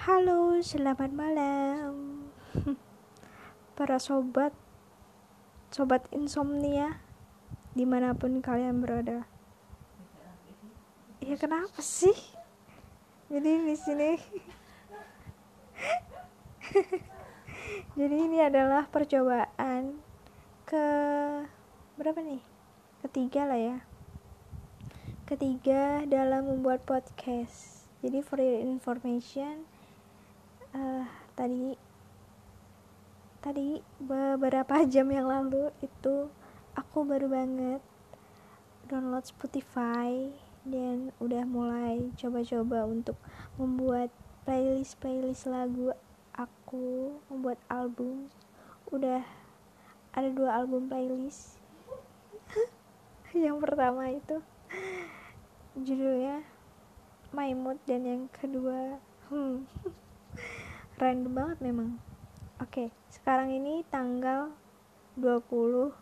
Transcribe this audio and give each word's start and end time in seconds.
Halo, 0.00 0.56
selamat 0.64 1.12
malam 1.12 2.24
Para 3.76 4.00
sobat 4.00 4.48
Sobat 5.68 6.08
insomnia 6.08 7.04
Di 7.76 7.84
mana 7.84 8.16
pun 8.16 8.40
kalian 8.40 8.80
berada 8.80 9.28
Ya 11.20 11.36
kenapa 11.36 11.84
sih? 11.84 12.16
Jadi 13.28 13.60
di 13.60 13.76
sini 13.76 14.16
Jadi 18.00 18.16
ini 18.24 18.40
adalah 18.40 18.88
percobaan 18.88 20.00
ke 20.64 20.86
berapa 22.00 22.24
nih? 22.24 22.40
Ketiga 23.04 23.44
lah 23.44 23.60
ya. 23.60 23.84
Ketiga 25.28 26.08
dalam 26.08 26.48
membuat 26.48 26.88
podcast. 26.88 27.84
Jadi 28.00 28.24
for 28.24 28.40
your 28.40 28.64
information, 28.64 29.68
uh, 30.74 31.04
tadi 31.34 31.74
tadi 33.40 33.80
beberapa 33.98 34.84
jam 34.92 35.08
yang 35.08 35.26
lalu 35.26 35.72
itu 35.80 36.28
aku 36.76 37.02
baru 37.06 37.26
banget 37.26 37.82
download 38.90 39.24
Spotify 39.26 40.28
dan 40.66 41.14
udah 41.22 41.46
mulai 41.48 42.12
coba-coba 42.20 42.84
untuk 42.84 43.16
membuat 43.56 44.12
playlist 44.44 44.98
playlist 44.98 45.48
lagu 45.48 45.94
aku 46.34 47.16
membuat 47.30 47.60
album. 47.70 48.28
Udah 48.90 49.22
ada 50.10 50.28
dua 50.32 50.58
album 50.58 50.90
playlist. 50.90 51.56
Yang 53.36 53.62
pertama 53.62 54.10
itu 54.10 54.42
judulnya 55.78 56.42
My 57.30 57.54
Mood 57.54 57.78
dan 57.86 58.02
yang 58.02 58.26
kedua 58.34 58.98
hmm, 59.30 59.62
random 61.00 61.32
banget 61.32 61.58
memang. 61.64 61.96
Oke 62.60 62.92
sekarang 63.08 63.50
ini 63.50 63.82
tanggal 63.88 64.52
27 65.16 65.96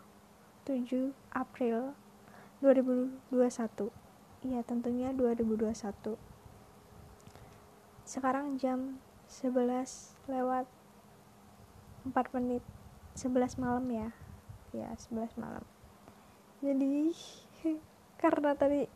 April 1.31 1.95
2021 2.59 3.31
iya 4.43 4.59
tentunya 4.67 5.15
2021 5.15 6.19
sekarang 8.09 8.57
jam 8.57 8.97
11 9.29 10.17
lewat 10.25 10.65
4 12.09 12.35
menit 12.41 12.65
11 13.13 13.61
malam 13.61 13.85
ya. 13.85 14.09
Ya 14.73 14.89
11 14.97 15.37
malam. 15.37 15.61
Jadi 16.65 17.13
karena 18.21 18.57
tadi 18.57 18.89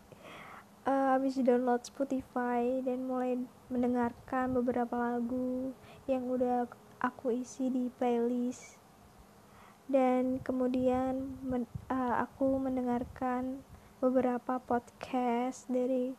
habis 1.23 1.39
download 1.39 1.79
Spotify 1.87 2.83
dan 2.83 3.07
mulai 3.07 3.39
mendengarkan 3.71 4.51
beberapa 4.51 4.91
lagu 4.91 5.71
yang 6.03 6.27
udah 6.27 6.67
aku 6.99 7.31
isi 7.31 7.71
di 7.71 7.87
playlist. 7.95 8.75
Dan 9.87 10.43
kemudian 10.43 11.39
men, 11.39 11.63
uh, 11.87 12.27
aku 12.27 12.59
mendengarkan 12.59 13.63
beberapa 14.03 14.59
podcast 14.67 15.63
dari 15.71 16.11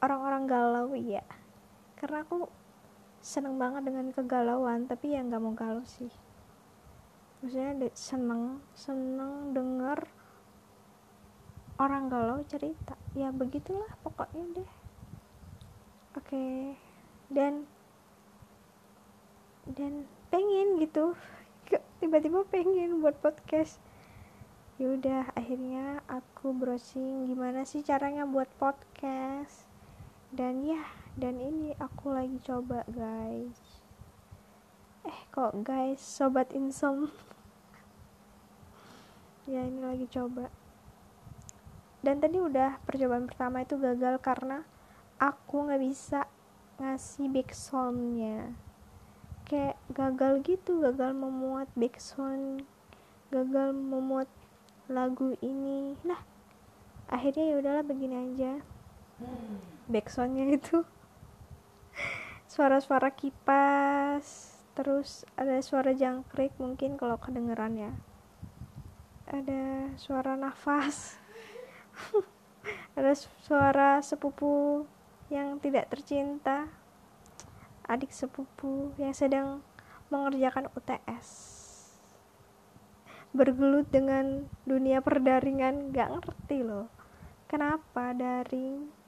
orang-orang 0.00 0.48
galau 0.48 0.96
ya 0.96 1.28
karena 2.00 2.24
aku 2.24 2.48
seneng 3.20 3.60
banget 3.60 3.84
dengan 3.84 4.16
kegalauan 4.16 4.88
tapi 4.88 5.12
ya 5.12 5.20
nggak 5.28 5.44
mau 5.44 5.52
galau 5.52 5.84
sih. 5.84 6.08
Maksudnya 7.44 7.92
seneng 7.92 8.64
seneng 8.72 9.52
denger 9.52 10.08
orang 11.78 12.10
galau 12.10 12.42
cerita. 12.50 12.98
Ya 13.14 13.30
begitulah 13.30 13.88
pokoknya 14.02 14.62
deh. 14.62 14.70
Oke. 16.18 16.34
Okay. 16.34 16.58
dan 17.30 17.70
dan 19.70 20.10
pengen 20.34 20.82
gitu. 20.82 21.14
Tiba-tiba 22.02 22.42
pengen 22.50 22.98
buat 22.98 23.14
podcast. 23.22 23.78
Yaudah 24.78 25.34
akhirnya 25.34 26.06
aku 26.06 26.54
browsing 26.54 27.26
gimana 27.26 27.66
sih 27.66 27.82
caranya 27.82 28.26
buat 28.26 28.50
podcast. 28.58 29.66
Dan 30.34 30.66
ya 30.66 30.82
dan 31.14 31.38
ini 31.38 31.74
aku 31.78 32.14
lagi 32.14 32.38
coba 32.42 32.82
guys. 32.90 33.58
Eh 35.06 35.20
kok 35.30 35.54
guys 35.62 36.02
sobat 36.02 36.50
insom 36.52 37.08
ya 39.50 39.64
ini 39.64 39.80
lagi 39.80 40.04
coba 40.12 40.52
dan 42.08 42.24
tadi 42.24 42.40
udah 42.40 42.80
percobaan 42.88 43.28
pertama 43.28 43.60
itu 43.60 43.76
gagal 43.76 44.16
karena 44.24 44.64
aku 45.20 45.68
nggak 45.68 45.82
bisa 45.84 46.24
ngasih 46.80 47.28
backsoundnya. 47.28 48.56
Kayak 49.44 49.76
gagal 49.92 50.40
gitu 50.40 50.80
gagal 50.80 51.12
memuat 51.12 51.68
backsound 51.76 52.64
gagal 53.28 53.76
memuat 53.76 54.24
lagu 54.88 55.36
ini. 55.44 56.00
Nah 56.00 56.16
akhirnya 57.12 57.44
ya 57.44 57.54
udahlah 57.60 57.84
begini 57.84 58.16
aja. 58.32 58.64
Backsoundnya 59.92 60.48
itu 60.48 60.88
suara-suara 62.56 63.12
kipas 63.12 64.56
terus 64.72 65.28
ada 65.36 65.60
suara 65.60 65.92
jangkrik 65.92 66.56
mungkin 66.56 66.96
kalau 66.96 67.20
kedengeran 67.20 67.76
ya. 67.76 67.92
Ada 69.28 69.92
suara 70.00 70.40
nafas 70.40 71.27
ada 72.98 73.12
suara 73.44 73.98
sepupu 74.02 74.84
yang 75.28 75.60
tidak 75.60 75.92
tercinta 75.92 76.68
adik 77.88 78.12
sepupu 78.12 78.92
yang 79.00 79.12
sedang 79.12 79.64
mengerjakan 80.08 80.68
UTS 80.76 81.28
bergelut 83.32 83.88
dengan 83.92 84.48
dunia 84.64 85.04
perdaringan 85.04 85.92
gak 85.92 86.12
ngerti 86.12 86.64
loh 86.64 86.88
kenapa 87.48 88.12
daring 88.16 88.98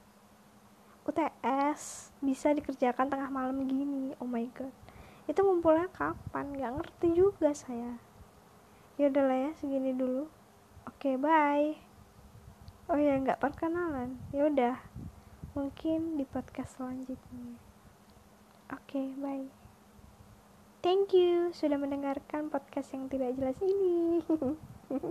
UTS 1.01 2.13
bisa 2.21 2.53
dikerjakan 2.53 3.09
tengah 3.09 3.33
malam 3.33 3.65
gini? 3.65 4.13
Oh 4.21 4.29
my 4.29 4.45
god. 4.53 4.69
Itu 5.25 5.41
ngumpulnya 5.41 5.89
kapan? 5.89 6.53
Nggak 6.53 6.73
ngerti 6.77 7.07
juga 7.17 7.57
saya. 7.57 7.97
Ya 9.01 9.09
udahlah 9.09 9.49
ya 9.49 9.51
segini 9.57 9.97
dulu. 9.97 10.29
Oke 10.85 11.13
okay, 11.13 11.15
bye 11.17 11.90
ya 13.01 13.17
nggak 13.17 13.41
perkenalan. 13.41 14.21
Ya 14.29 14.45
udah 14.45 14.77
mungkin 15.57 16.21
di 16.21 16.25
podcast 16.29 16.77
selanjutnya. 16.77 17.57
Oke 18.69 18.93
okay, 18.93 19.07
bye. 19.17 19.49
Thank 20.85 21.17
you 21.17 21.49
sudah 21.49 21.81
mendengarkan 21.81 22.53
podcast 22.53 22.93
yang 22.93 23.09
tidak 23.09 23.33
jelas 23.33 23.57
ini. 23.65 24.21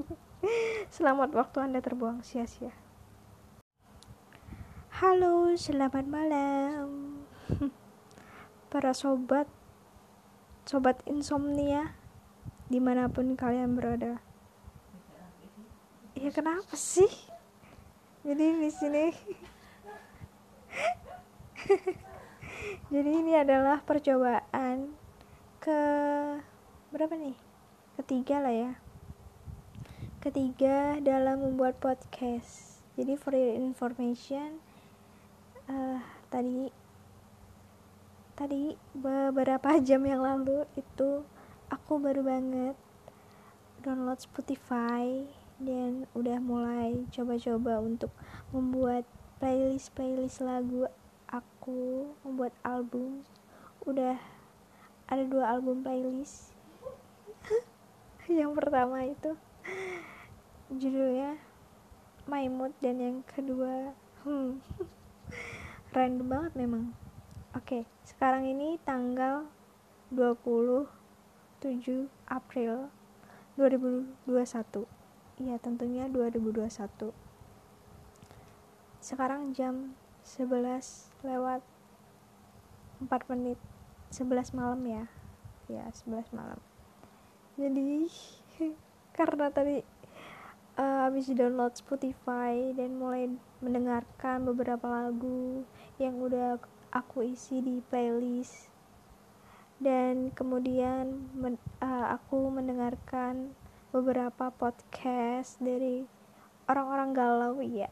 Selamat 0.95 1.35
waktu 1.35 1.59
anda 1.67 1.83
terbuang 1.83 2.23
sia-sia. 2.23 2.71
Halo, 5.03 5.51
selamat 5.59 6.07
malam. 6.07 7.19
Para 8.71 8.95
sobat 8.95 9.51
Sobat 10.63 11.03
insomnia 11.11 11.99
Di 12.71 12.79
mana 12.79 13.11
pun 13.11 13.35
kalian 13.35 13.75
berada. 13.75 14.23
Ya 16.15 16.31
kenapa 16.31 16.79
sih? 16.79 17.11
Jadi 18.21 18.47
di 18.61 18.69
sini 18.69 19.09
Jadi 22.93 23.11
ini 23.17 23.33
adalah 23.33 23.81
percobaan 23.81 24.93
ke 25.57 25.81
berapa 26.93 27.17
nih? 27.17 27.33
Ketiga 27.97 28.45
lah 28.45 28.53
ya. 28.53 28.73
Ketiga 30.21 31.01
dalam 31.01 31.41
membuat 31.41 31.81
podcast. 31.81 32.85
Jadi 33.01 33.17
for 33.17 33.33
your 33.33 33.57
information, 33.57 34.61
uh, 35.73 36.05
tadi 36.29 36.69
tadi 38.37 38.77
beberapa 38.93 39.79
jam 39.87 40.05
yang 40.05 40.21
lalu 40.21 40.69
itu 40.77 41.25
aku 41.73 41.97
baru 41.97 42.21
banget 42.21 42.77
download 43.81 44.21
Spotify 44.21 45.25
dan 45.61 46.09
udah 46.17 46.41
mulai 46.41 47.05
coba-coba 47.13 47.85
untuk 47.85 48.09
membuat 48.49 49.05
playlist 49.37 49.93
playlist 49.93 50.41
lagu 50.41 50.89
aku 51.29 52.11
membuat 52.25 52.57
album. 52.65 53.23
Udah 53.85 54.17
ada 55.05 55.23
dua 55.29 55.53
album 55.53 55.85
playlist. 55.85 56.57
Yang 58.29 58.57
pertama 58.57 59.05
itu 59.05 59.37
judulnya 60.73 61.37
My 62.25 62.49
Mood 62.49 62.73
dan 62.79 63.03
yang 63.03 63.19
kedua 63.27 63.91
hmm 64.23 64.63
random 65.97 66.27
banget 66.31 66.53
memang. 66.57 66.95
Oke 67.53 67.85
sekarang 68.07 68.47
ini 68.47 68.79
tanggal 68.87 69.51
27 70.15 70.87
April 72.31 72.93
2021 73.59 75.00
iya 75.41 75.57
tentunya 75.57 76.05
2021 76.13 77.11
sekarang 79.01 79.57
jam 79.57 79.97
11 80.29 81.25
lewat 81.25 81.65
4 83.01 83.33
menit 83.33 83.57
11 84.13 84.53
malam 84.53 84.81
ya? 84.85 85.05
Ya 85.73 85.89
11 85.89 86.37
malam. 86.37 86.61
Jadi 87.57 88.05
karena 89.17 89.49
tadi 89.49 89.81
uh, 90.77 91.09
habis 91.09 91.33
download 91.33 91.73
Spotify 91.81 92.77
dan 92.77 93.01
mulai 93.01 93.33
mendengarkan 93.65 94.45
beberapa 94.45 94.85
lagu 94.85 95.65
yang 95.97 96.21
udah 96.21 96.61
aku 96.93 97.25
isi 97.25 97.65
di 97.65 97.81
playlist 97.89 98.69
dan 99.81 100.29
kemudian 100.37 101.33
men, 101.33 101.57
uh, 101.81 102.13
aku 102.21 102.53
mendengarkan 102.53 103.57
beberapa 103.91 104.55
podcast 104.55 105.59
dari 105.59 106.07
orang-orang 106.71 107.11
galau 107.11 107.59
ya 107.59 107.91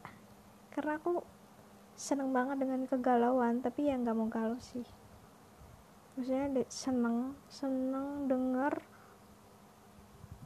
karena 0.71 0.95
aku 0.95 1.27
seneng 1.99 2.31
banget 2.31 2.63
dengan 2.63 2.87
kegalauan 2.87 3.59
tapi 3.59 3.91
ya 3.91 3.99
nggak 3.99 4.15
mau 4.15 4.31
galau 4.31 4.55
sih. 4.63 4.87
Maksudnya 6.15 6.63
seneng 6.71 7.35
seneng 7.51 8.31
denger 8.31 8.79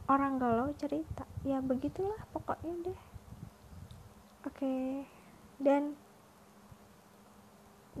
orang 0.09 0.41
galau 0.41 0.73
cerita. 0.73 1.29
Ya 1.45 1.61
begitulah 1.61 2.17
pokoknya 2.33 2.89
deh. 2.89 3.01
Oke 4.49 4.57
okay. 4.57 4.89
dan 5.61 5.93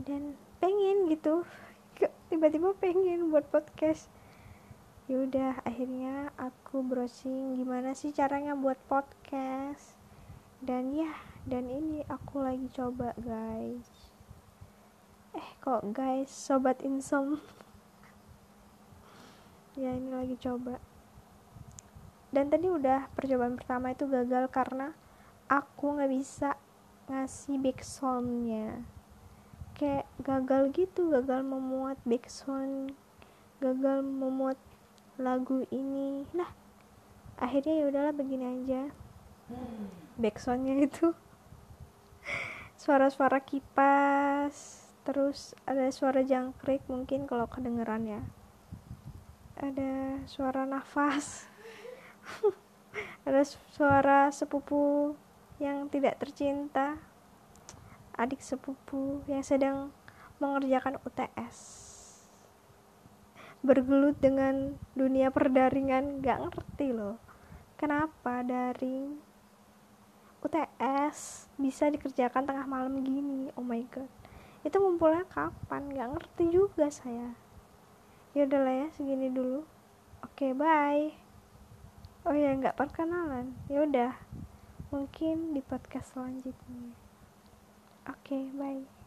dan 0.01 0.33
pengen 0.57 1.05
gitu. 1.13 1.45
Tiba-tiba 2.33 2.73
pengen 2.81 3.29
buat 3.29 3.45
podcast 3.53 4.09
yaudah 5.11 5.59
akhirnya 5.67 6.31
aku 6.39 6.79
browsing 6.79 7.59
gimana 7.59 7.91
sih 7.91 8.15
caranya 8.15 8.55
buat 8.55 8.79
podcast. 8.87 9.99
Dan 10.63 10.95
ya 10.95 11.11
dan 11.43 11.67
ini 11.67 12.07
aku 12.07 12.39
lagi 12.39 12.71
coba 12.71 13.11
guys. 13.19 13.83
Eh 15.35 15.49
kok 15.59 15.83
guys 15.91 16.31
sobat 16.31 16.79
insom 16.87 17.43
ya 19.81 19.91
ini 19.91 20.07
lagi 20.07 20.39
coba. 20.39 20.79
Dan 22.31 22.47
tadi 22.47 22.71
udah 22.71 23.11
percobaan 23.11 23.59
pertama 23.59 23.91
itu 23.91 24.07
gagal 24.07 24.47
karena 24.49 24.95
aku 25.51 25.99
nggak 25.99 26.11
bisa 26.15 26.55
ngasih 27.11 27.59
backsoundnya. 27.59 28.87
Kayak 29.75 30.07
gagal 30.23 30.71
gitu 30.71 31.11
gagal 31.11 31.43
memuat 31.43 31.99
backsound 32.07 32.95
gagal 33.63 34.03
memuat 34.03 34.59
lagu 35.21 35.65
ini. 35.69 36.25
Lah 36.33 36.49
akhirnya 37.37 37.73
ya 37.81 37.85
udahlah 37.89 38.13
begini 38.15 38.45
aja. 38.45 38.81
Backsoundnya 40.17 40.77
itu. 40.81 41.13
Suara-suara 42.81 43.41
kipas 43.43 44.81
terus 45.03 45.51
ada 45.67 45.91
suara 45.91 46.23
jangkrik 46.23 46.87
mungkin 46.87 47.27
kalau 47.27 47.45
kedengeran 47.45 48.07
ya. 48.07 48.21
Ada 49.59 50.23
suara 50.25 50.63
nafas. 50.65 51.47
Ada 53.27 53.41
suara 53.73 54.29
sepupu 54.29 55.17
yang 55.57 55.89
tidak 55.89 56.21
tercinta. 56.21 57.01
Adik 58.13 58.39
sepupu 58.45 59.25
yang 59.25 59.41
sedang 59.41 59.89
mengerjakan 60.37 61.01
UTS 61.01 61.92
bergelut 63.63 64.19
dengan 64.19 64.75
dunia 64.91 65.31
perdaringan 65.31 66.19
gak 66.19 66.51
ngerti 66.51 66.91
loh. 66.91 67.15
Kenapa 67.79 68.43
daring? 68.43 69.17
UTS 70.43 71.47
bisa 71.55 71.87
dikerjakan 71.87 72.43
tengah 72.43 72.67
malam 72.67 72.99
gini? 73.07 73.47
Oh 73.55 73.63
my 73.63 73.79
god. 73.87 74.11
Itu 74.67 74.83
ngumpulnya 74.83 75.23
kapan? 75.31 75.95
Gak 75.95 76.11
ngerti 76.11 76.43
juga 76.51 76.91
saya. 76.91 77.31
Ya 78.35 78.43
udahlah 78.43 78.75
ya 78.83 78.87
segini 78.91 79.31
dulu. 79.31 79.63
Oke 80.19 80.51
okay, 80.51 80.51
bye. 80.51 81.15
Oh 82.27 82.35
ya 82.35 82.51
nggak 82.55 82.75
perkenalan. 82.75 83.55
Ya 83.71 83.87
udah. 83.87 84.11
Mungkin 84.91 85.55
di 85.55 85.63
podcast 85.63 86.11
selanjutnya. 86.11 86.91
Oke 88.03 88.27
okay, 88.27 88.43
bye 88.51 89.02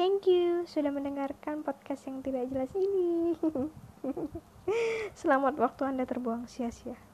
thank 0.00 0.24
you 0.24 0.64
sudah 0.64 0.88
mendengarkan 0.88 1.60
podcast 1.60 2.08
yang 2.08 2.24
tidak 2.24 2.48
jelas 2.48 2.72
ini. 2.72 3.36
Selamat 5.20 5.60
waktu 5.60 5.92
anda 5.92 6.08
terbuang. 6.08 6.48
Sia-sia 6.48 7.09